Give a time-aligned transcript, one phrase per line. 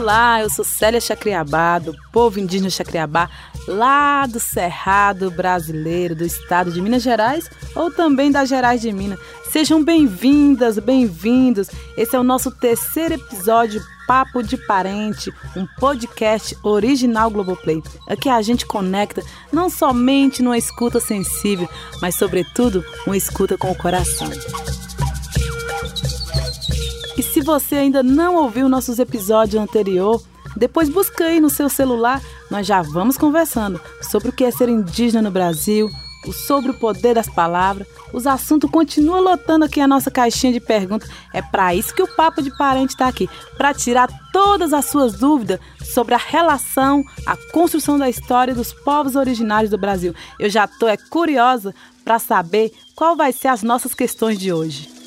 [0.00, 3.28] Olá, eu sou Célia Chacriabá, do povo indígena Chacriabá,
[3.66, 9.18] lá do Cerrado brasileiro, do estado de Minas Gerais ou também das Gerais de Minas.
[9.50, 11.68] Sejam bem-vindas, bem-vindos.
[11.96, 17.82] Esse é o nosso terceiro episódio Papo de Parente, um podcast original Globoplay.
[18.08, 19.20] Aqui a gente conecta
[19.52, 21.68] não somente numa escuta sensível,
[22.00, 24.30] mas sobretudo uma escuta com o coração.
[27.48, 30.22] Você ainda não ouviu nossos episódios anteriores,
[30.54, 34.68] depois busca aí no seu celular, nós já vamos conversando sobre o que é ser
[34.68, 35.88] indígena no Brasil,
[36.46, 37.88] sobre o poder das palavras.
[38.12, 41.08] Os assuntos continuam lotando aqui a nossa caixinha de perguntas.
[41.32, 45.14] É para isso que o Papo de Parente está aqui, para tirar todas as suas
[45.14, 50.14] dúvidas sobre a relação, a construção da história dos povos originários do Brasil.
[50.38, 51.74] Eu já estou é curiosa
[52.04, 54.97] para saber qual vai ser as nossas questões de hoje.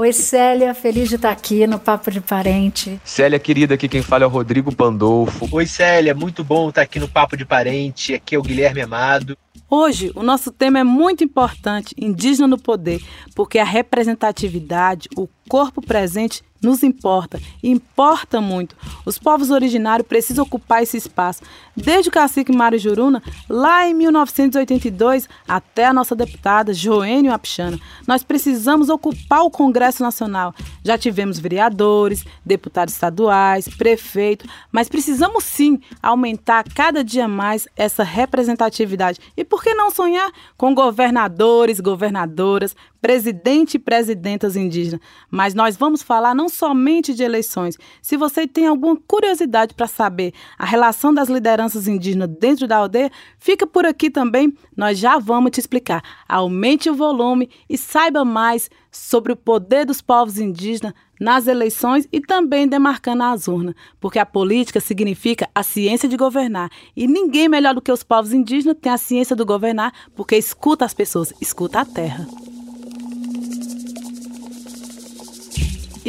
[0.00, 3.00] Oi, Célia, feliz de estar aqui no Papo de Parente.
[3.02, 5.48] Célia, querida, aqui quem fala é o Rodrigo Pandolfo.
[5.50, 8.14] Oi, Célia, muito bom estar aqui no Papo de Parente.
[8.14, 9.36] Aqui é o Guilherme Amado.
[9.68, 13.02] Hoje, o nosso tema é muito importante: indígena no poder,
[13.34, 18.76] porque a representatividade, o corpo presente nos importa, importa muito.
[19.04, 21.42] Os povos originários precisam ocupar esse espaço.
[21.76, 28.24] Desde o cacique Mário Juruna, lá em 1982, até a nossa deputada Joênio Apchana, nós
[28.24, 30.54] precisamos ocupar o Congresso Nacional.
[30.84, 39.20] Já tivemos vereadores, deputados estaduais, prefeito, mas precisamos sim aumentar cada dia mais essa representatividade.
[39.36, 45.00] E por que não sonhar com governadores, governadoras, presidente e presidentas indígenas?
[45.30, 47.76] Mas nós vamos falar não somente de eleições.
[48.02, 53.10] Se você tem alguma curiosidade para saber a relação das lideranças indígenas dentro da aldeia,
[53.38, 56.02] fica por aqui também, nós já vamos te explicar.
[56.28, 62.20] Aumente o volume e saiba mais sobre o poder dos povos indígenas nas eleições e
[62.20, 66.70] também demarcando as urnas, porque a política significa a ciência de governar.
[66.96, 70.84] E ninguém melhor do que os povos indígenas tem a ciência do governar, porque escuta
[70.84, 72.26] as pessoas, escuta a terra.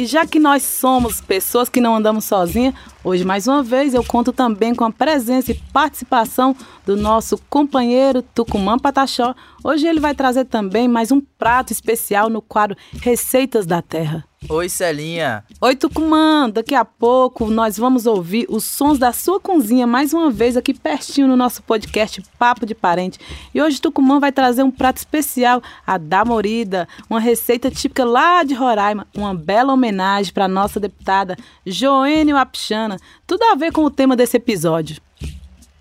[0.00, 2.72] E já que nós somos pessoas que não andamos sozinhas,
[3.04, 6.56] hoje mais uma vez eu conto também com a presença e participação
[6.86, 9.34] do nosso companheiro Tucumã Pataxó.
[9.62, 14.29] Hoje ele vai trazer também mais um prato especial no quadro Receitas da Terra.
[14.48, 15.44] Oi, Celinha.
[15.60, 16.48] Oi, Tucumã.
[16.50, 20.72] Daqui a pouco nós vamos ouvir os sons da sua cozinha mais uma vez aqui
[20.74, 23.18] pertinho no nosso podcast Papo de Parente.
[23.54, 28.42] E hoje Tucumã vai trazer um prato especial, a da morida, uma receita típica lá
[28.42, 32.96] de Roraima, uma bela homenagem para nossa deputada Joênio Apchana.
[33.26, 35.00] Tudo a ver com o tema desse episódio.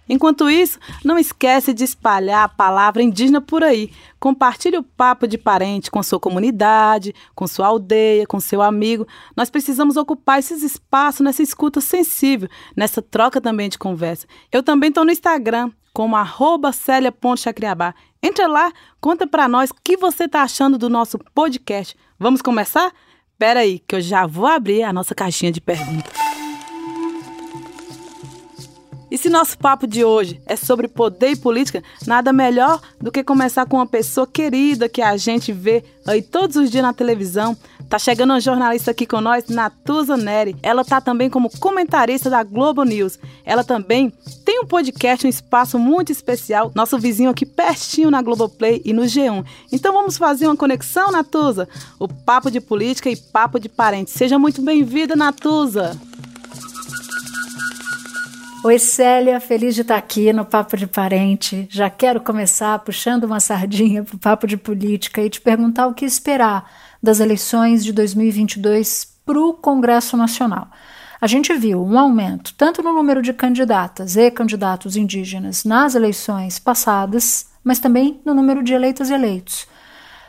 [0.09, 3.91] Enquanto isso, não esquece de espalhar a palavra indígena por aí.
[4.19, 9.07] Compartilhe o papo de parente com sua comunidade, com sua aldeia, com seu amigo.
[9.37, 14.25] Nós precisamos ocupar esses espaços nessa escuta sensível, nessa troca também de conversa.
[14.51, 17.93] Eu também estou no Instagram, como arroba Célia.chacriabá.
[18.21, 21.95] Entra lá, conta para nós o que você está achando do nosso podcast.
[22.17, 22.91] Vamos começar?
[23.31, 26.28] Espera aí, que eu já vou abrir a nossa caixinha de perguntas.
[29.11, 33.23] E se nosso papo de hoje é sobre poder e política, nada melhor do que
[33.23, 37.57] começar com uma pessoa querida que a gente vê aí todos os dias na televisão.
[37.89, 40.55] Tá chegando uma jornalista aqui com nós, Natuza Neri.
[40.61, 43.17] Ela tá também como comentarista da Globo News.
[43.43, 44.13] Ela também
[44.45, 49.03] tem um podcast, um espaço muito especial, nosso vizinho aqui pertinho na Globoplay e no
[49.03, 49.43] G1.
[49.71, 51.67] Então vamos fazer uma conexão, Natuza?
[51.97, 54.11] O papo de política e papo de parente.
[54.11, 55.99] Seja muito bem-vinda, Natuza.
[58.61, 61.65] Oi, Célia, feliz de estar aqui no Papo de Parente.
[61.71, 65.93] Já quero começar puxando uma sardinha para o Papo de Política e te perguntar o
[65.93, 66.69] que esperar
[67.01, 70.67] das eleições de 2022 para o Congresso Nacional.
[71.21, 76.59] A gente viu um aumento tanto no número de candidatas e candidatos indígenas nas eleições
[76.59, 79.67] passadas, mas também no número de eleitas e eleitos.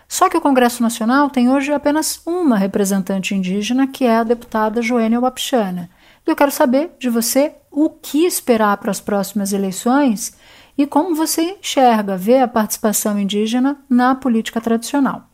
[0.06, 4.80] Só que o Congresso Nacional tem hoje apenas uma representante indígena, que é a deputada
[4.80, 5.90] Joênia Wapchana.
[6.26, 10.36] E eu quero saber de você o que esperar para as próximas eleições
[10.76, 15.28] e como você enxerga, vê a participação indígena na política tradicional.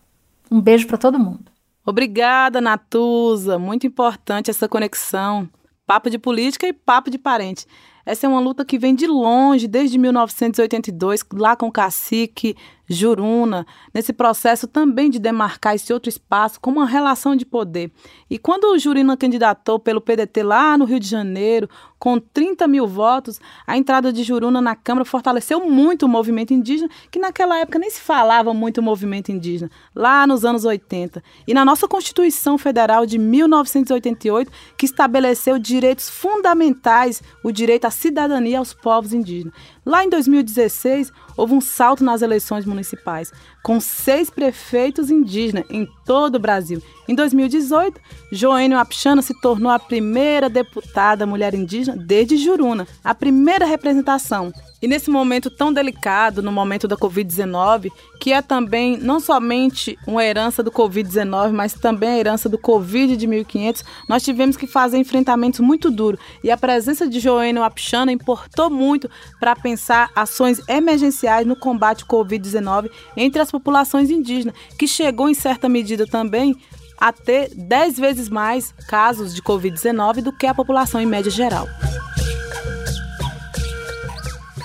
[0.50, 1.52] Um beijo para todo mundo.
[1.84, 3.58] Obrigada, Natuza.
[3.58, 5.48] Muito importante essa conexão.
[5.86, 7.64] Papo de política e papo de parente.
[8.04, 12.56] Essa é uma luta que vem de longe, desde 1982, lá com o cacique
[12.88, 17.90] Juruna, nesse processo também de demarcar esse outro espaço como uma relação de poder.
[18.30, 21.68] E quando o Juruna candidatou pelo PDT lá no Rio de Janeiro,
[21.98, 26.90] com 30 mil votos, a entrada de Juruna na Câmara fortaleceu muito o movimento indígena,
[27.10, 31.22] que naquela época nem se falava muito o movimento indígena, lá nos anos 80.
[31.46, 38.58] E na nossa Constituição Federal de 1988, que estabeleceu direitos fundamentais, o direito à cidadania
[38.58, 39.54] aos povos indígenas.
[39.86, 46.34] Lá em 2016, houve um salto nas eleições municipais, com seis prefeitos indígenas em todo
[46.34, 46.82] o Brasil.
[47.08, 48.00] Em 2018,
[48.32, 54.86] Joênio Apchana se tornou a primeira deputada mulher indígena desde Juruna, a primeira representação e
[54.86, 60.62] nesse momento tão delicado, no momento da Covid-19, que é também não somente uma herança
[60.62, 65.60] do Covid-19, mas também a herança do Covid de 1500, nós tivemos que fazer enfrentamentos
[65.60, 66.20] muito duros.
[66.44, 69.10] E a presença de Joênio Apchana importou muito
[69.40, 75.34] para pensar ações emergenciais no combate ao Covid-19 entre as populações indígenas, que chegou em
[75.34, 76.54] certa medida também
[76.98, 81.66] a ter 10 vezes mais casos de Covid-19 do que a população em média geral.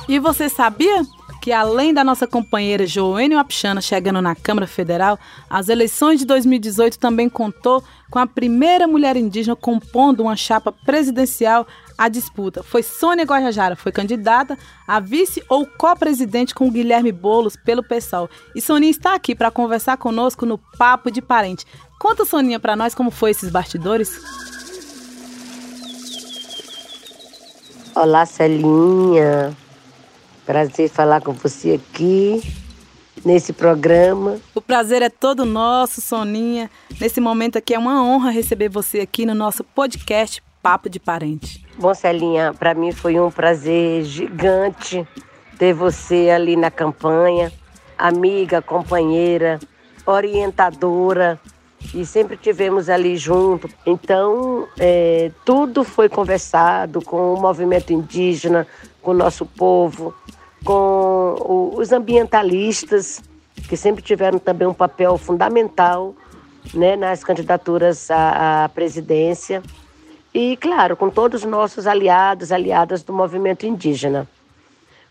[0.07, 1.03] E você sabia
[1.41, 5.17] que além da nossa companheira Joênio Apchana chegando na Câmara Federal,
[5.49, 11.65] as eleições de 2018 também contou com a primeira mulher indígena compondo uma chapa presidencial
[11.97, 12.61] à disputa.
[12.61, 14.55] Foi Sônia Guajajara, foi candidata
[14.87, 18.29] a vice ou co-presidente com Guilherme Bolos pelo PSOL.
[18.55, 21.65] E Soninha está aqui para conversar conosco no Papo de Parente.
[21.99, 24.21] Conta, Soninha, para nós como foi esses bastidores.
[27.95, 29.57] Olá, Celinha.
[30.45, 32.41] Prazer falar com você aqui
[33.23, 34.39] nesse programa.
[34.55, 36.69] O prazer é todo nosso, Soninha.
[36.99, 41.65] Nesse momento aqui é uma honra receber você aqui no nosso podcast Papo de Parente.
[41.77, 45.07] Bom, Celinha, para mim foi um prazer gigante
[45.57, 47.51] ter você ali na campanha,
[47.97, 49.59] amiga, companheira,
[50.05, 51.39] orientadora
[51.93, 53.69] e sempre tivemos ali junto.
[53.85, 58.67] Então, é, tudo foi conversado com o movimento indígena,
[59.01, 60.13] com o nosso povo,
[60.63, 63.21] com os ambientalistas,
[63.67, 66.15] que sempre tiveram também um papel fundamental
[66.73, 69.63] né, nas candidaturas à, à presidência,
[70.33, 74.27] e, claro, com todos os nossos aliados, aliadas do movimento indígena.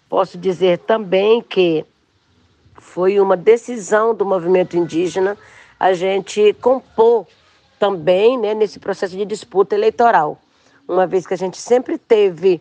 [0.09, 1.85] Posso dizer também que
[2.79, 5.37] foi uma decisão do movimento indígena
[5.79, 7.27] a gente compor
[7.79, 10.39] também né, nesse processo de disputa eleitoral,
[10.87, 12.61] uma vez que a gente sempre teve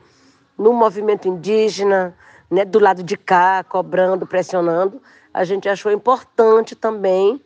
[0.59, 2.13] no movimento indígena,
[2.51, 5.01] né, do lado de cá, cobrando, pressionando,
[5.33, 7.41] a gente achou importante também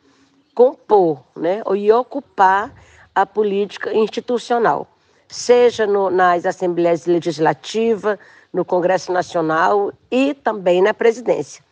[0.55, 2.73] compor né, e ocupar
[3.13, 4.87] a política institucional,
[5.27, 8.17] seja no, nas assembleias legislativas,
[8.51, 11.63] no Congresso Nacional e também na presidência.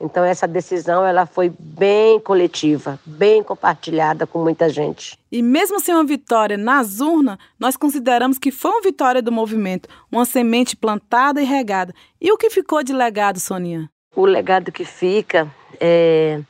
[0.00, 5.18] Então essa decisão ela foi bem coletiva, bem compartilhada com muita gente.
[5.30, 9.88] E mesmo sem uma vitória nas urnas, nós consideramos que foi uma vitória do movimento,
[10.10, 11.94] uma semente plantada e regada.
[12.20, 13.88] E o que ficou de legado, Soninha?
[14.14, 15.48] O legado que fica
[15.80, 16.40] é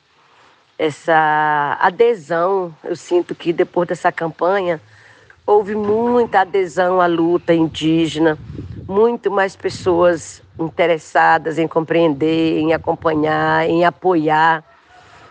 [0.78, 2.74] essa adesão.
[2.82, 4.80] Eu sinto que depois dessa campanha
[5.46, 8.38] houve muita adesão à luta indígena,
[8.86, 14.62] muito mais pessoas interessadas em compreender, em acompanhar, em apoiar.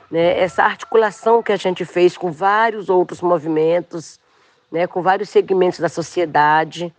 [0.09, 0.39] Né?
[0.39, 4.19] Essa articulação que a gente fez com vários outros movimentos,
[4.71, 4.87] né?
[4.87, 6.93] com vários segmentos da sociedade,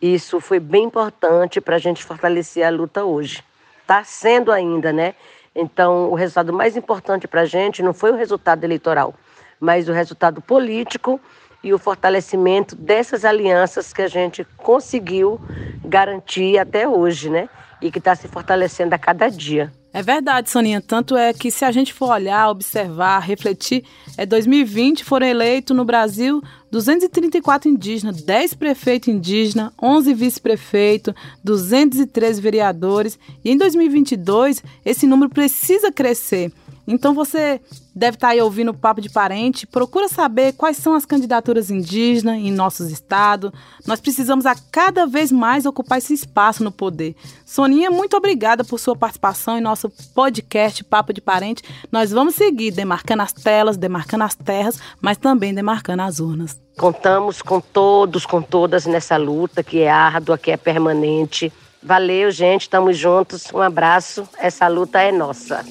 [0.00, 3.44] isso foi bem importante para a gente fortalecer a luta hoje.
[3.82, 5.14] Está sendo ainda, né?
[5.54, 9.14] Então, o resultado mais importante para a gente não foi o resultado eleitoral,
[9.60, 11.20] mas o resultado político
[11.62, 15.40] e o fortalecimento dessas alianças que a gente conseguiu
[15.84, 17.48] garantir até hoje, né?
[17.80, 19.72] E que está se fortalecendo a cada dia.
[19.94, 20.80] É verdade, Soninha.
[20.80, 23.84] Tanto é que se a gente for olhar, observar, refletir,
[24.16, 31.12] é 2020 foram eleitos no Brasil 234 indígenas, 10 prefeitos indígenas, 11 vice-prefeitos,
[31.44, 33.18] 213 vereadores.
[33.44, 36.50] E em 2022, esse número precisa crescer.
[36.92, 37.58] Então você
[37.94, 39.66] deve estar aí ouvindo o Papo de Parente.
[39.66, 43.50] Procura saber quais são as candidaturas indígenas em nossos estados.
[43.86, 47.16] Nós precisamos a cada vez mais ocupar esse espaço no poder.
[47.46, 51.62] Soninha, muito obrigada por sua participação em nosso podcast Papo de Parente.
[51.90, 56.60] Nós vamos seguir demarcando as telas, demarcando as terras, mas também demarcando as urnas.
[56.76, 61.52] Contamos com todos, com todas nessa luta que é árdua, que é permanente.
[61.82, 63.46] Valeu, gente, estamos juntos.
[63.52, 64.28] Um abraço.
[64.38, 65.64] Essa luta é nossa.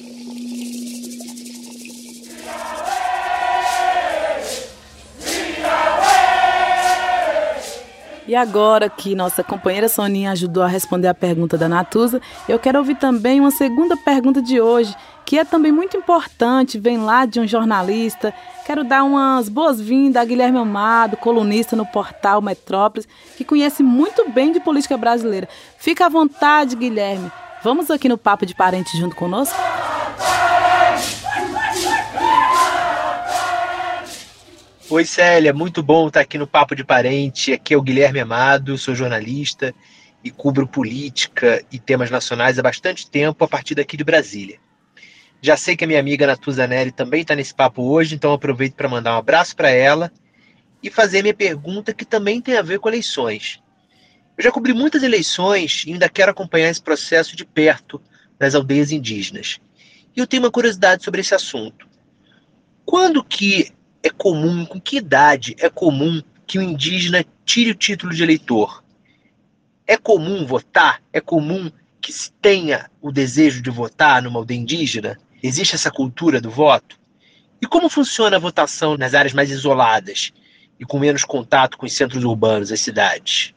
[8.26, 12.78] E agora que nossa companheira Soninha ajudou a responder a pergunta da Natuza, eu quero
[12.78, 14.94] ouvir também uma segunda pergunta de hoje,
[15.26, 18.32] que é também muito importante, vem lá de um jornalista.
[18.64, 24.52] Quero dar umas boas-vindas a Guilherme Amado, colunista no portal Metrópolis, que conhece muito bem
[24.52, 25.48] de política brasileira.
[25.78, 27.30] Fica à vontade, Guilherme.
[27.64, 29.56] Vamos aqui no Papo de Parente junto conosco?
[34.92, 37.50] Oi, Célia, muito bom estar aqui no Papo de Parente.
[37.50, 39.74] Aqui é o Guilherme Amado, sou jornalista
[40.22, 44.58] e cubro política e temas nacionais há bastante tempo a partir daqui de Brasília.
[45.40, 48.86] Já sei que a minha amiga Natuzanelli também está nesse papo hoje, então aproveito para
[48.86, 50.12] mandar um abraço para ela
[50.82, 53.62] e fazer minha pergunta que também tem a ver com eleições.
[54.36, 57.98] Eu já cobri muitas eleições e ainda quero acompanhar esse processo de perto
[58.38, 59.58] nas aldeias indígenas.
[60.14, 61.88] E eu tenho uma curiosidade sobre esse assunto.
[62.84, 68.12] Quando que é comum, com que idade é comum que o indígena tire o título
[68.12, 68.82] de eleitor?
[69.86, 71.02] É comum votar?
[71.12, 75.18] É comum que se tenha o desejo de votar numa aldeia indígena?
[75.42, 76.98] Existe essa cultura do voto?
[77.60, 80.32] E como funciona a votação nas áreas mais isoladas
[80.80, 83.54] e com menos contato com os centros urbanos, as cidades?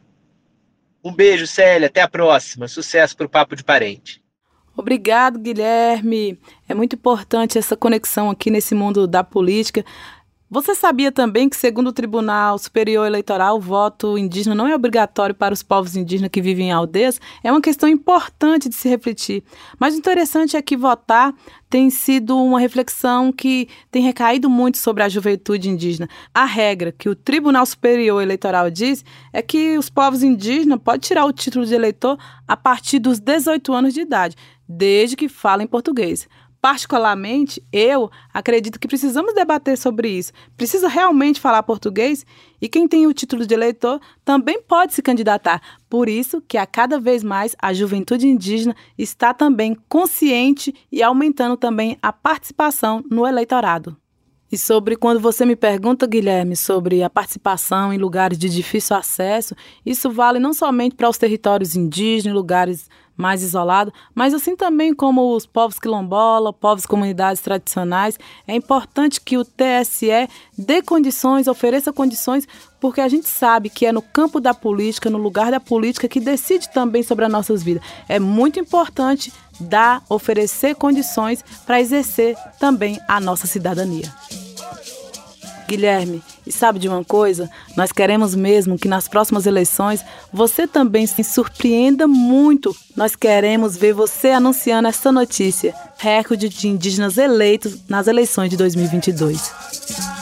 [1.03, 1.87] Um beijo, Célia.
[1.87, 2.67] Até a próxima.
[2.67, 4.21] Sucesso para o Papo de Parente.
[4.77, 6.37] Obrigado, Guilherme.
[6.67, 9.85] É muito importante essa conexão aqui nesse mundo da política.
[10.47, 15.33] Você sabia também que, segundo o Tribunal Superior Eleitoral, o voto indígena não é obrigatório
[15.33, 17.19] para os povos indígenas que vivem em aldeias?
[17.43, 19.43] É uma questão importante de se refletir.
[19.79, 21.33] Mas o interessante é que votar
[21.67, 26.07] tem sido uma reflexão que tem recaído muito sobre a juventude indígena.
[26.31, 31.25] A regra que o Tribunal Superior Eleitoral diz é que os povos indígenas podem tirar
[31.25, 34.35] o título de eleitor a partir dos 18 anos de idade,
[34.69, 36.29] desde que falem português.
[36.65, 40.33] Particularmente, eu acredito que precisamos debater sobre isso.
[40.57, 42.25] Precisa realmente falar português?
[42.59, 45.61] E quem tem o título de eleitor também pode se candidatar.
[45.87, 51.55] Por isso que a cada vez mais a juventude indígena está também consciente e aumentando
[51.55, 53.95] também a participação no eleitorado.
[54.51, 59.55] E sobre quando você me pergunta, Guilherme, sobre a participação em lugares de difícil acesso,
[59.85, 65.35] isso vale não somente para os territórios indígenas, lugares mais isolado, mas assim também como
[65.35, 72.47] os povos quilombola, povos comunidades tradicionais, é importante que o TSE dê condições, ofereça condições,
[72.79, 76.19] porque a gente sabe que é no campo da política, no lugar da política que
[76.19, 77.83] decide também sobre as nossas vidas.
[78.07, 84.13] É muito importante dar, oferecer condições para exercer também a nossa cidadania.
[85.67, 87.49] Guilherme, e sabe de uma coisa?
[87.75, 92.75] Nós queremos mesmo que nas próximas eleições você também se surpreenda muito.
[92.95, 100.14] Nós queremos ver você anunciando essa notícia: recorde de indígenas eleitos nas eleições de 2022.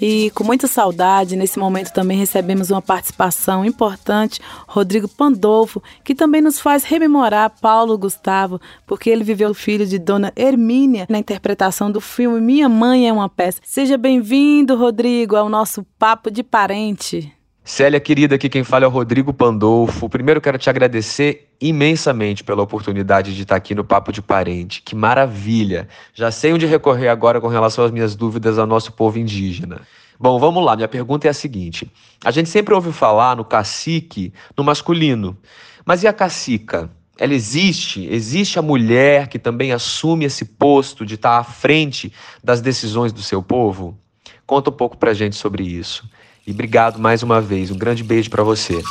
[0.00, 6.40] E com muita saudade, nesse momento também recebemos uma participação importante, Rodrigo Pandolfo, que também
[6.40, 11.90] nos faz rememorar Paulo Gustavo, porque ele viveu o filho de Dona Hermínia na interpretação
[11.90, 13.60] do filme Minha Mãe é uma Peça.
[13.62, 17.39] Seja bem-vindo, Rodrigo, ao nosso Papo de Parente.
[17.62, 20.08] Célia, querida, aqui quem fala é o Rodrigo Pandolfo.
[20.08, 24.80] Primeiro quero te agradecer imensamente pela oportunidade de estar aqui no Papo de Parente.
[24.82, 25.86] Que maravilha!
[26.14, 29.82] Já sei onde recorrer agora com relação às minhas dúvidas ao nosso povo indígena.
[30.18, 30.74] Bom, vamos lá.
[30.74, 31.90] Minha pergunta é a seguinte:
[32.24, 35.36] a gente sempre ouve falar no cacique no masculino,
[35.84, 36.90] mas e a cacica?
[37.18, 38.08] Ela existe?
[38.10, 42.10] Existe a mulher que também assume esse posto de estar à frente
[42.42, 43.98] das decisões do seu povo?
[44.46, 46.08] Conta um pouco pra gente sobre isso.
[46.46, 47.70] E obrigado mais uma vez.
[47.70, 48.82] Um grande beijo para você.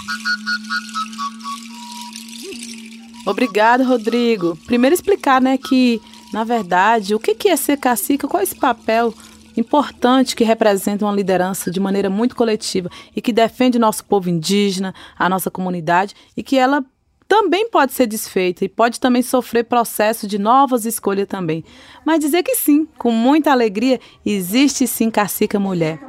[3.25, 4.58] Obrigado, Rodrigo.
[4.65, 6.01] Primeiro explicar, né, que
[6.32, 8.27] na verdade, o que é ser cacique?
[8.27, 9.13] Qual é esse papel
[9.58, 14.29] importante que representa uma liderança de maneira muito coletiva e que defende o nosso povo
[14.29, 16.86] indígena, a nossa comunidade e que ela
[17.27, 21.63] também pode ser desfeita e pode também sofrer processo de novas escolhas também.
[22.06, 26.00] Mas dizer que sim, com muita alegria, existe sim cacica mulher.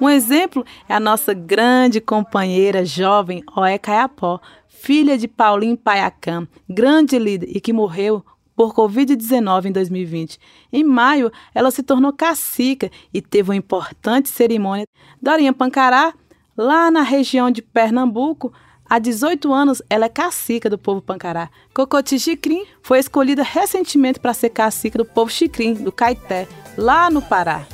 [0.00, 7.18] Um exemplo é a nossa grande companheira jovem Oé Caiapó, filha de Paulinho Paiacam, grande
[7.18, 8.24] líder e que morreu
[8.54, 10.38] por Covid-19 em 2020.
[10.72, 14.86] Em maio, ela se tornou cacica e teve uma importante cerimônia.
[15.20, 16.12] Dorinha Pancará,
[16.56, 18.52] lá na região de Pernambuco,
[18.88, 21.50] Há 18 anos, ela é cacica do povo Pancará.
[21.74, 26.46] Cocoti Chicrim foi escolhida recentemente para ser cacica do povo Chicrim, do Caeté,
[26.78, 27.66] lá no Pará.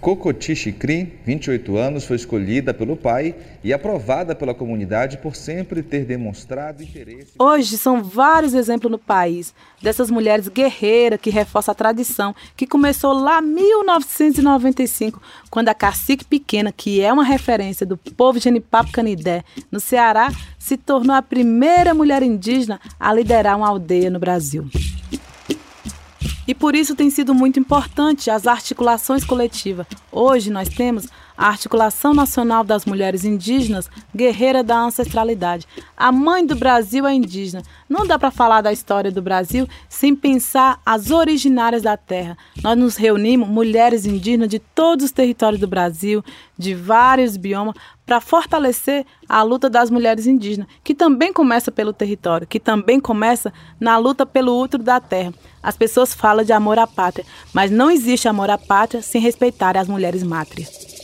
[0.00, 6.04] Cocoti Chicrim, 28 anos, foi escolhida pelo pai e aprovada pela comunidade por sempre ter
[6.04, 7.32] demonstrado interesse.
[7.36, 9.52] Hoje são vários exemplos no país
[9.82, 16.24] dessas mulheres guerreiras que reforçam a tradição que começou lá em 1995, quando a cacique
[16.24, 21.92] pequena, que é uma referência do povo Genipapo Canidé, no Ceará, se tornou a primeira
[21.92, 24.68] mulher indígena a liderar uma aldeia no Brasil.
[26.48, 29.86] E por isso tem sido muito importante as articulações coletivas.
[30.10, 35.68] Hoje nós temos a Articulação Nacional das Mulheres Indígenas, guerreira da ancestralidade.
[35.94, 37.62] A mãe do Brasil é indígena.
[37.86, 42.36] Não dá para falar da história do Brasil sem pensar as originárias da terra.
[42.62, 46.24] Nós nos reunimos, mulheres indígenas de todos os territórios do Brasil,
[46.56, 47.74] de vários biomas,
[48.08, 53.52] para fortalecer a luta das mulheres indígenas, que também começa pelo território, que também começa
[53.78, 55.34] na luta pelo útero da terra.
[55.62, 59.76] As pessoas falam de amor à pátria, mas não existe amor à pátria sem respeitar
[59.76, 60.97] as mulheres mátrias.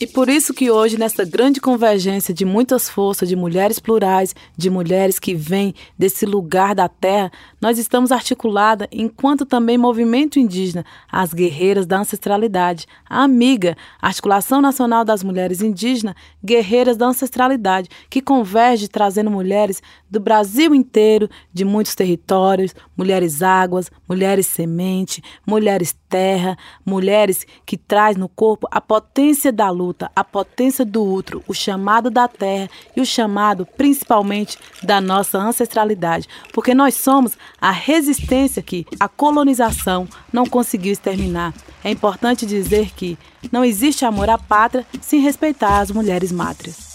[0.00, 4.68] E por isso que hoje, nessa grande convergência de muitas forças, de mulheres plurais, de
[4.68, 11.32] mulheres que vêm desse lugar da terra, nós estamos articuladas enquanto também movimento indígena, as
[11.32, 18.88] guerreiras da ancestralidade, a Amiga, Articulação Nacional das Mulheres Indígenas, Guerreiras da Ancestralidade, que converge
[18.88, 19.80] trazendo mulheres
[20.14, 26.56] do Brasil inteiro, de muitos territórios, mulheres águas, mulheres semente, mulheres terra,
[26.86, 32.10] mulheres que traz no corpo a potência da luta a potência do outro, o chamado
[32.10, 38.86] da terra e o chamado principalmente da nossa ancestralidade, porque nós somos a resistência que
[39.00, 41.52] a colonização não conseguiu exterminar.
[41.82, 43.18] É importante dizer que
[43.50, 46.93] não existe amor à pátria sem respeitar as mulheres mátrias.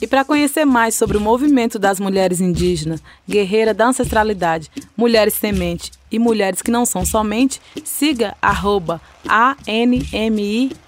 [0.00, 5.90] E para conhecer mais sobre o movimento das mulheres indígenas, guerreira da ancestralidade, mulheres semente
[6.10, 8.36] e mulheres que não são somente, siga
[10.12, 10.78] anmiga.org,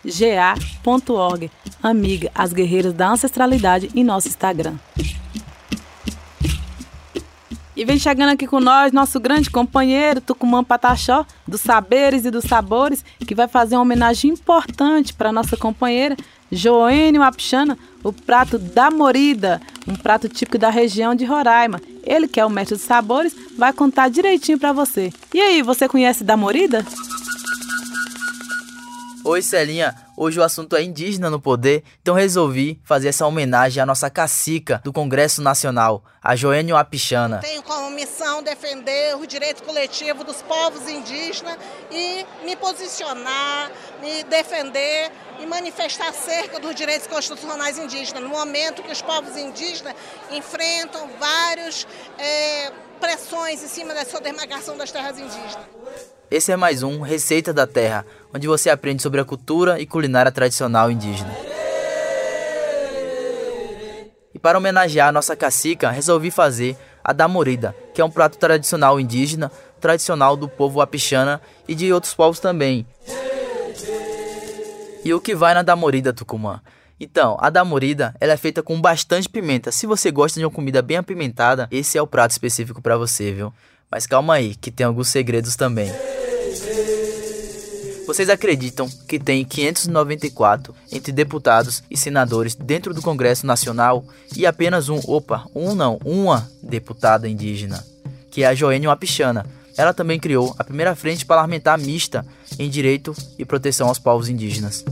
[1.82, 4.76] amiga, as guerreiras da ancestralidade em nosso Instagram.
[7.78, 12.42] E vem chegando aqui com nós nosso grande companheiro Tucumã Pataxó, dos Saberes e dos
[12.42, 16.16] Sabores, que vai fazer uma homenagem importante para nossa companheira
[16.50, 21.80] Joênio Apixana, o prato da morida, um prato típico da região de Roraima.
[22.02, 25.12] Ele, que é o mestre dos sabores, vai contar direitinho para você.
[25.32, 26.84] E aí, você conhece da morida?
[29.28, 29.94] Oi, Celinha.
[30.16, 34.80] Hoje o assunto é indígena no poder, então resolvi fazer essa homenagem à nossa cacica
[34.82, 37.36] do Congresso Nacional, a Joênio Apichana.
[37.40, 41.58] Tenho como missão defender o direito coletivo dos povos indígenas
[41.90, 48.90] e me posicionar, me defender e manifestar acerca dos direitos constitucionais indígenas, no momento que
[48.90, 49.94] os povos indígenas
[50.30, 51.86] enfrentam várias
[52.18, 55.66] é, pressões em cima da sua demarcação das terras indígenas.
[56.30, 60.32] Esse é mais um Receita da Terra, onde você aprende sobre a cultura e culinária
[60.32, 61.34] tradicional indígena.
[64.34, 69.00] E para homenagear a nossa cacica, resolvi fazer a damorida, que é um prato tradicional
[69.00, 72.86] indígena, tradicional do povo apixana e de outros povos também.
[75.04, 76.60] E o que vai na damorida, Tucumã?
[77.00, 79.70] Então, a damorida, ela é feita com bastante pimenta.
[79.70, 83.32] Se você gosta de uma comida bem apimentada, esse é o prato específico para você,
[83.32, 83.52] viu?
[83.90, 85.90] Mas calma aí, que tem alguns segredos também.
[88.08, 94.02] Vocês acreditam que tem 594 entre deputados e senadores dentro do Congresso Nacional
[94.34, 97.84] e apenas um, opa, um não, uma deputada indígena,
[98.30, 99.44] que é a Joênia Wapichana.
[99.76, 102.24] Ela também criou a primeira frente parlamentar mista
[102.58, 104.82] em direito e proteção aos povos indígenas.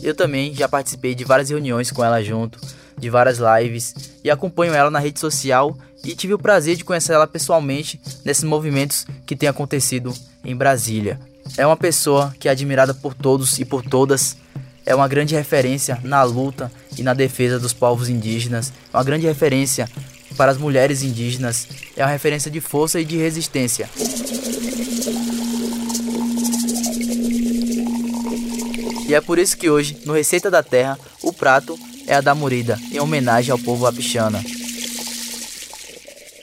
[0.00, 2.60] Eu também já participei de várias reuniões com ela junto,
[2.96, 3.92] de várias lives
[4.22, 8.44] e acompanho ela na rede social e tive o prazer de conhecer ela pessoalmente nesses
[8.44, 10.14] movimentos que têm acontecido
[10.44, 11.18] em Brasília.
[11.56, 14.36] É uma pessoa que é admirada por todos e por todas.
[14.84, 18.72] É uma grande referência na luta e na defesa dos povos indígenas.
[18.92, 19.88] É uma grande referência
[20.36, 21.66] para as mulheres indígenas.
[21.96, 23.88] É uma referência de força e de resistência.
[29.08, 32.34] E é por isso que hoje, no Receita da Terra, o prato é a da
[32.34, 34.42] morida, em homenagem ao povo apixana.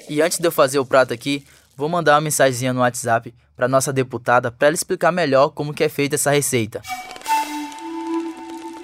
[0.10, 3.68] E antes de eu fazer o prato aqui, vou mandar uma mensagenzinha no WhatsApp para
[3.68, 6.82] nossa deputada para ela explicar melhor como que é feita essa receita.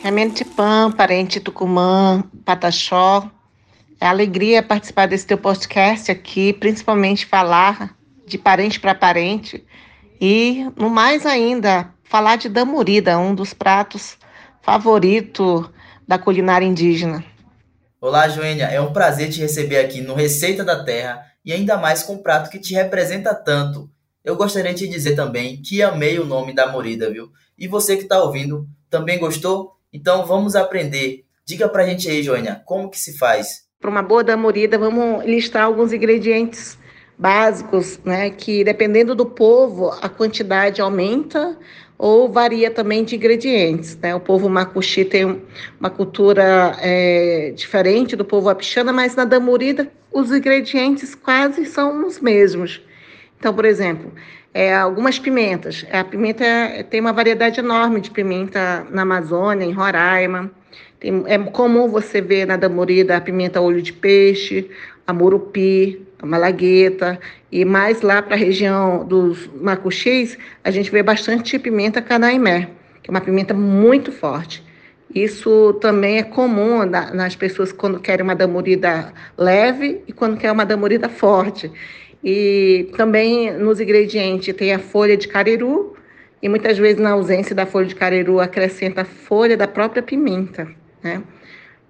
[0.01, 3.29] Remente Pã, parente Tucumã, Pataxó.
[3.99, 9.65] É alegria participar desse teu podcast aqui, principalmente falar de parente para parente
[10.21, 14.17] e, no mais ainda, falar de damurida, um dos pratos
[14.61, 15.69] favoritos
[16.07, 17.23] da culinária indígena.
[17.99, 18.65] Olá, Joênia.
[18.65, 22.21] É um prazer te receber aqui no Receita da Terra e ainda mais com um
[22.21, 23.89] prato que te representa tanto.
[24.23, 27.31] eu gostaria de dizer também que amei o nome da Morida, viu?
[27.57, 29.75] E você que está ouvindo, também gostou?
[29.91, 31.25] Então vamos aprender.
[31.45, 33.67] Diga pra gente aí, Joênia, como que se faz?
[33.79, 36.77] Para uma boa damorida, vamos listar alguns ingredientes
[37.17, 38.29] básicos, né?
[38.29, 41.57] Que dependendo do povo, a quantidade aumenta
[41.99, 43.97] ou varia também de ingredientes.
[43.97, 44.15] Né?
[44.15, 45.41] O povo macuxi tem
[45.77, 52.21] uma cultura é, diferente do povo apixana, mas na damorida os ingredientes quase são os
[52.21, 52.81] mesmos.
[53.37, 54.13] Então, por exemplo,
[54.53, 55.85] é, algumas pimentas.
[55.91, 60.49] A pimenta é, tem uma variedade enorme de pimenta na Amazônia, em Roraima.
[61.01, 64.69] Tem, é comum você ver na damorida a pimenta olho de peixe,
[65.05, 67.19] a murupi, malagueta,
[67.51, 72.69] e mais lá para a região dos macuxis, a gente vê bastante pimenta canaimé,
[73.01, 74.63] que é uma pimenta muito forte.
[75.13, 80.65] Isso também é comum nas pessoas quando querem uma damorida leve e quando querem uma
[80.65, 81.71] damorida forte.
[82.23, 85.95] E também nos ingredientes tem a folha de cariru,
[86.41, 90.67] e muitas vezes na ausência da folha de cariru acrescenta a folha da própria pimenta,
[91.03, 91.21] né?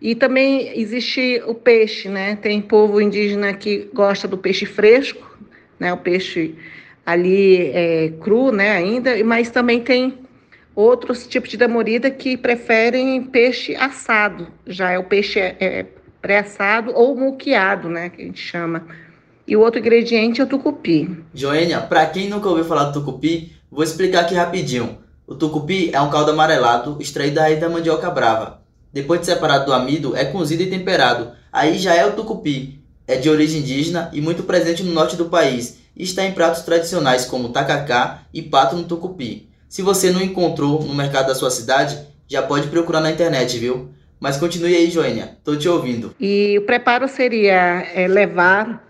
[0.01, 2.35] E também existe o peixe, né?
[2.35, 5.37] Tem povo indígena que gosta do peixe fresco,
[5.77, 5.91] né?
[5.91, 6.55] O peixe
[7.05, 8.71] ali é, cru, né?
[8.71, 10.17] Ainda, mas também tem
[10.73, 14.47] outros tipos de damorida que preferem peixe assado.
[14.65, 15.85] Já é o peixe é, é
[16.21, 18.09] pré-assado ou muqueado, né?
[18.09, 18.87] Que a gente chama.
[19.45, 21.09] E o outro ingrediente é o tucupi.
[21.33, 24.99] Joênia, para quem nunca ouviu falar do tucupi, vou explicar aqui rapidinho.
[25.27, 28.58] O tucupi é um caldo amarelado extraído da raiz da mandioca brava.
[28.91, 31.31] Depois de separado do amido, é cozido e temperado.
[31.51, 32.79] Aí já é o tucupi.
[33.07, 36.61] É de origem indígena e muito presente no norte do país e está em pratos
[36.61, 39.49] tradicionais como tacacá e pato no tucupi.
[39.67, 43.89] Se você não encontrou no mercado da sua cidade, já pode procurar na internet, viu?
[44.19, 45.37] Mas continue aí, Joênia.
[45.43, 46.13] Tô te ouvindo.
[46.19, 48.85] E o preparo seria é, levar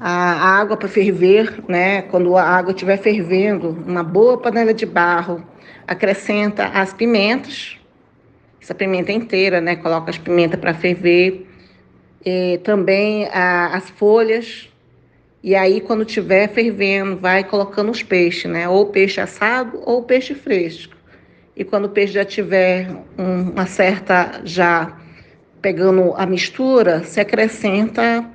[0.00, 2.02] a água para ferver, né?
[2.02, 5.42] Quando a água estiver fervendo, uma boa panela de barro,
[5.86, 7.77] acrescenta as pimentas,
[8.68, 9.76] essa pimenta inteira, né?
[9.76, 11.46] Coloca as pimentas para ferver.
[12.24, 14.68] E também a, as folhas.
[15.42, 18.68] E aí, quando tiver fervendo, vai colocando os peixes, né?
[18.68, 20.94] Ou peixe assado ou peixe fresco.
[21.56, 24.98] E quando o peixe já tiver um, uma certa, já
[25.62, 28.28] pegando a mistura, se acrescenta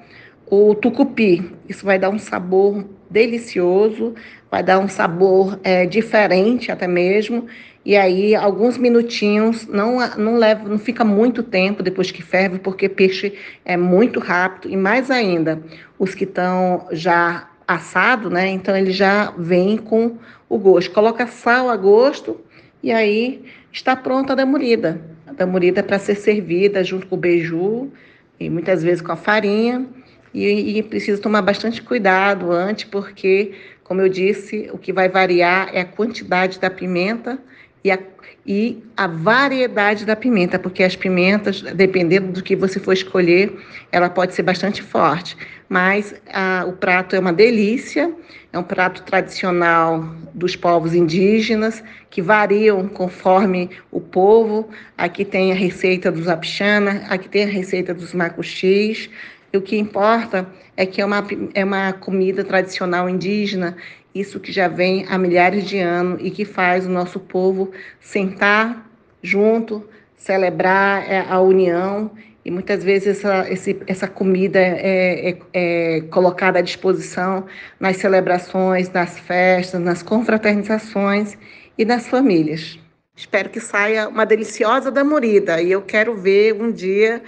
[0.47, 1.51] o tucupi.
[1.69, 4.15] Isso vai dar um sabor delicioso,
[4.49, 7.45] vai dar um sabor é, diferente até mesmo.
[7.85, 12.87] E aí, alguns minutinhos, não, não leva, não fica muito tempo depois que ferve, porque
[12.87, 13.33] peixe
[13.65, 14.71] é muito rápido.
[14.71, 15.61] E mais ainda,
[15.99, 18.47] os que estão já assado, né?
[18.49, 20.17] Então ele já vem com
[20.47, 20.91] o gosto.
[20.91, 22.39] Coloca sal a gosto
[22.81, 25.01] e aí está pronta a damorida.
[25.27, 27.91] A damorida é para ser servida junto com o beiju
[28.39, 29.85] e muitas vezes com a farinha.
[30.33, 35.69] E, e precisa tomar bastante cuidado antes, porque, como eu disse, o que vai variar
[35.73, 37.37] é a quantidade da pimenta
[37.83, 37.99] e a,
[38.45, 43.53] e a variedade da pimenta, porque as pimentas, dependendo do que você for escolher,
[43.91, 45.35] ela pode ser bastante forte.
[45.67, 48.13] Mas a, o prato é uma delícia,
[48.51, 54.69] é um prato tradicional dos povos indígenas, que variam conforme o povo.
[54.97, 59.09] Aqui tem a receita dos Apixana, aqui tem a receita dos macuxis.
[59.51, 63.75] E o que importa é que é uma, é uma comida tradicional indígena
[64.13, 68.89] isso que já vem há milhares de anos e que faz o nosso povo sentar
[69.21, 72.11] junto, celebrar é, a união
[72.45, 77.45] e muitas vezes essa, esse, essa comida é, é, é, colocada à disposição
[77.79, 81.37] nas celebrações, nas festas, nas confraternizações
[81.77, 82.77] e nas famílias.
[83.15, 87.21] Espero que saia uma deliciosa damorida e eu quero ver um dia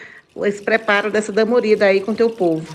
[0.43, 2.67] esse preparo dessa damorida aí com teu povo.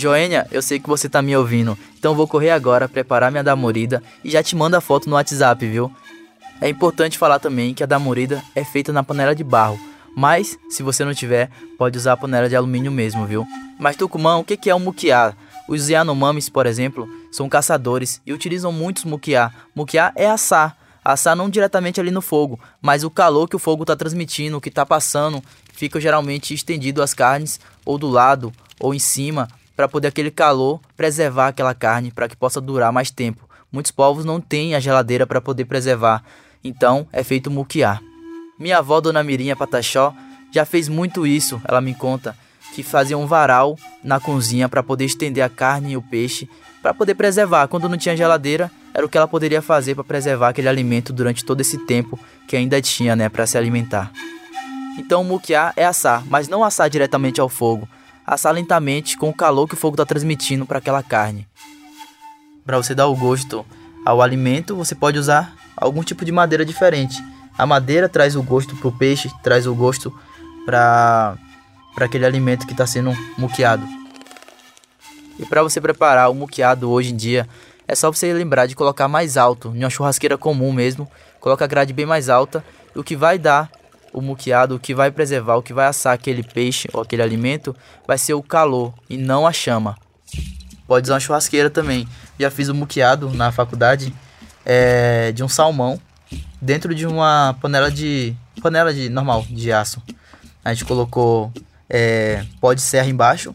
[0.00, 4.02] Joênia, eu sei que você tá me ouvindo, então vou correr agora, preparar minha damorida
[4.24, 5.92] e já te mando a foto no WhatsApp, viu?
[6.58, 9.78] É importante falar também que a damorida é feita na panela de barro,
[10.16, 13.46] mas se você não tiver, pode usar a panela de alumínio mesmo, viu?
[13.78, 15.34] Mas Tucumã, o que é um muquiá?
[15.68, 19.52] Os Yanomamis, por exemplo, são caçadores e utilizam muitos muquiá.
[19.74, 23.82] Muquiá é assar, assar não diretamente ali no fogo, mas o calor que o fogo
[23.82, 25.42] está transmitindo, que está passando,
[25.74, 30.80] fica geralmente estendido às carnes, ou do lado, ou em cima, para poder aquele calor
[30.96, 33.48] preservar aquela carne para que possa durar mais tempo.
[33.72, 36.22] Muitos povos não têm a geladeira para poder preservar,
[36.62, 38.00] então é feito muquiá.
[38.58, 40.12] Minha avó, Dona Mirinha Pataxó,
[40.52, 42.36] já fez muito isso, ela me conta,
[42.74, 46.48] que fazia um varal na cozinha para poder estender a carne e o peixe,
[46.82, 47.68] para poder preservar.
[47.68, 51.44] Quando não tinha geladeira, era o que ela poderia fazer para preservar aquele alimento durante
[51.44, 54.10] todo esse tempo que ainda tinha, né, para se alimentar.
[54.98, 57.88] Então, muquear é assar, mas não assar diretamente ao fogo,
[58.30, 61.48] assar lentamente com o calor que o fogo está transmitindo para aquela carne.
[62.64, 63.66] Para você dar o gosto
[64.06, 67.20] ao alimento, você pode usar algum tipo de madeira diferente.
[67.58, 70.16] A madeira traz o gosto para o peixe, traz o gosto
[70.64, 71.36] para
[71.96, 73.84] aquele alimento que está sendo muqueado.
[75.36, 77.48] E para você preparar o muqueado hoje em dia,
[77.88, 81.10] é só você lembrar de colocar mais alto, em uma churrasqueira comum mesmo.
[81.40, 82.64] Coloca a grade bem mais alta,
[82.94, 83.68] o que vai dar
[84.12, 87.74] o muqueado, o que vai preservar, o que vai assar aquele peixe ou aquele alimento,
[88.06, 89.96] vai ser o calor e não a chama.
[90.86, 92.08] Pode usar uma churrasqueira também.
[92.38, 94.12] Já fiz o muqueado na faculdade
[94.64, 96.00] é, de um salmão
[96.60, 100.02] dentro de uma panela de panela de normal de aço.
[100.64, 101.52] A gente colocou
[101.88, 103.54] é, pó de serra embaixo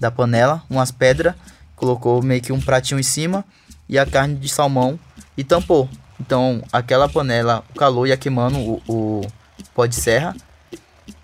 [0.00, 1.34] da panela, umas pedras,
[1.76, 3.44] colocou meio que um pratinho em cima
[3.88, 4.98] e a carne de salmão
[5.36, 5.88] e tampou.
[6.20, 9.26] Então aquela panela, o calor ia queimando o, o
[9.74, 10.34] pó de serra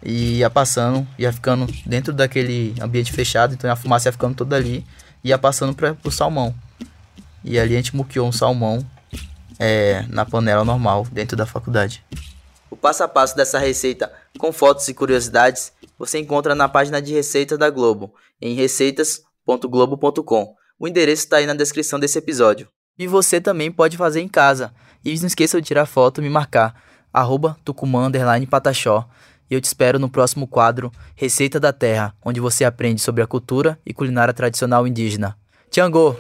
[0.03, 4.57] e ia passando, ia ficando dentro daquele ambiente fechado, então a fumaça ia ficando toda
[4.57, 4.85] ali
[5.23, 6.55] e ia passando para o salmão.
[7.45, 8.85] E ali a gente muqueou um salmão
[9.59, 12.05] é, na panela normal dentro da faculdade.
[12.71, 17.13] O passo a passo dessa receita com fotos e curiosidades você encontra na página de
[17.13, 20.55] receita da Globo, em receitas.globo.com.
[20.79, 22.69] O endereço está aí na descrição desse episódio.
[22.97, 24.73] E você também pode fazer em casa.
[25.05, 26.81] E não esqueça de tirar foto e me marcar
[27.13, 28.11] arroba tucumã,
[28.47, 29.09] pataxó.
[29.51, 33.27] E eu te espero no próximo quadro Receita da Terra, onde você aprende sobre a
[33.27, 35.37] cultura e culinária tradicional indígena.
[35.71, 36.17] Tchangô!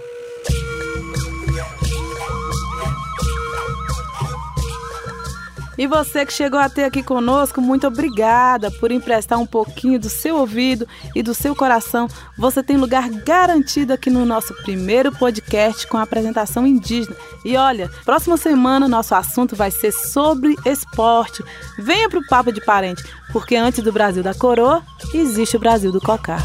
[5.79, 10.37] E você que chegou até aqui conosco, muito obrigada por emprestar um pouquinho do seu
[10.37, 12.09] ouvido e do seu coração.
[12.37, 17.15] Você tem lugar garantido aqui no nosso primeiro podcast com a apresentação indígena.
[17.45, 21.45] E olha, próxima semana nosso assunto vai ser sobre esporte.
[21.79, 24.83] Venha para o Papo de Parente, porque antes do Brasil da Coroa,
[25.15, 26.45] existe o Brasil do Cocar.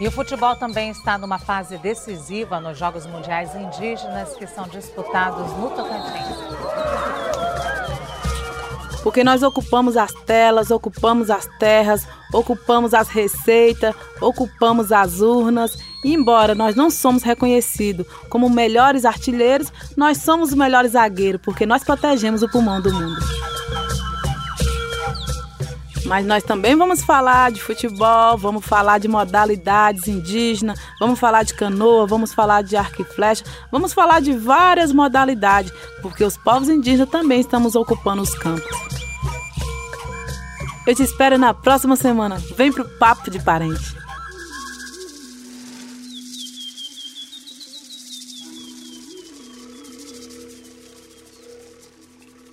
[0.00, 5.52] E o futebol também está numa fase decisiva nos Jogos Mundiais Indígenas que são disputados
[5.58, 7.27] no Tocantins
[9.08, 15.78] porque nós ocupamos as telas, ocupamos as terras, ocupamos as receitas, ocupamos as urnas.
[16.04, 21.64] E embora nós não somos reconhecidos como melhores artilheiros, nós somos os melhores zagueiros, porque
[21.64, 23.37] nós protegemos o pulmão do mundo.
[26.04, 31.54] Mas nós também vamos falar de futebol, vamos falar de modalidades indígenas, vamos falar de
[31.54, 36.68] canoa, vamos falar de arco e flecha, vamos falar de várias modalidades, porque os povos
[36.68, 38.98] indígenas também estamos ocupando os campos.
[40.86, 42.38] Eu te espero na próxima semana.
[42.56, 43.97] Vem pro Papo de Parente.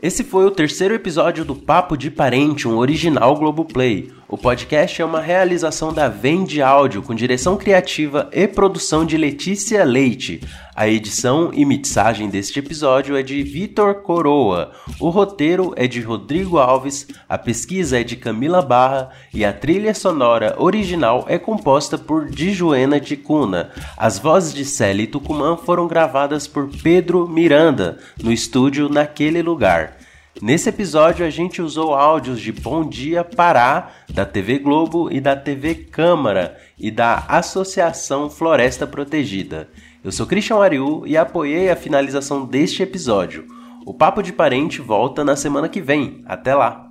[0.06, 4.12] Esse foi o terceiro episódio do Papo de Parente, um original Globoplay.
[4.36, 9.82] O podcast é uma realização da Vende Áudio, com direção criativa e produção de Letícia
[9.86, 10.42] Leite.
[10.76, 14.74] A edição e mixagem deste episódio é de Vitor Coroa.
[15.00, 19.94] O roteiro é de Rodrigo Alves, a pesquisa é de Camila Barra e a trilha
[19.94, 23.72] sonora original é composta por Dijuena Ticuna.
[23.96, 24.66] As vozes de
[25.02, 29.96] e Tucumã foram gravadas por Pedro Miranda, no estúdio Naquele Lugar.
[30.42, 35.34] Nesse episódio a gente usou áudios de Bom Dia Pará, da TV Globo e da
[35.34, 39.70] TV Câmara e da Associação Floresta Protegida.
[40.04, 43.48] Eu sou Christian Ariu e apoiei a finalização deste episódio.
[43.86, 46.22] O Papo de Parente volta na semana que vem.
[46.26, 46.85] Até lá!